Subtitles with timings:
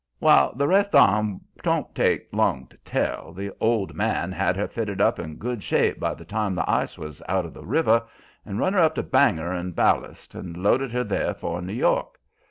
[0.19, 3.33] "Wal, the rest on 'twon't take long to tell.
[3.33, 6.97] The old man had her fitted up in good shape by the time the ice
[6.97, 8.07] was out of the river,
[8.43, 12.19] and run her up to Bangor in ballast, and loaded her there for New York.